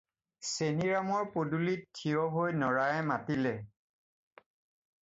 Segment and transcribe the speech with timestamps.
[0.51, 3.57] চেনিৰামৰ পদূলিত থিয় হৈ নৰায়ে মাতিলে।